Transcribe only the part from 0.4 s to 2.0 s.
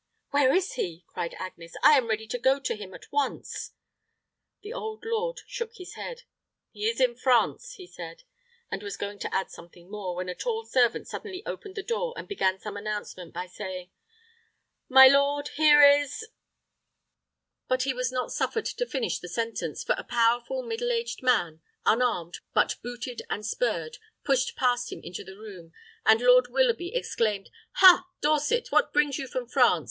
is he?" cried Agnes. "I